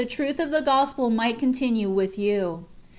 truth 0.03 0.39
of 0.39 0.49
the 0.49 0.63
gospel 0.63 1.11
might 1.11 1.37
continue 1.37 1.87
with 1.87 2.17
you." 2.17 2.65